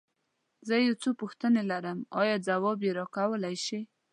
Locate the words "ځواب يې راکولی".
2.47-3.55